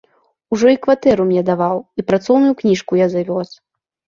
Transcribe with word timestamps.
Ужо 0.55 0.69
і 0.75 0.77
кватэру 0.85 1.27
мне 1.27 1.43
даваў, 1.51 1.77
і 1.99 2.07
працоўную 2.09 2.53
кніжку 2.63 3.01
я 3.05 3.11
завёз. 3.17 3.49